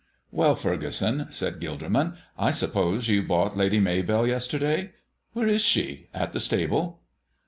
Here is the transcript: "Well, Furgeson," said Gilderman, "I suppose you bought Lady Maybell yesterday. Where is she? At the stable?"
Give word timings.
"Well, 0.31 0.55
Furgeson," 0.55 1.31
said 1.31 1.59
Gilderman, 1.59 2.15
"I 2.35 2.49
suppose 2.49 3.07
you 3.07 3.21
bought 3.21 3.55
Lady 3.55 3.79
Maybell 3.79 4.25
yesterday. 4.27 4.93
Where 5.33 5.47
is 5.47 5.61
she? 5.61 6.09
At 6.11 6.33
the 6.33 6.39
stable?" 6.39 7.03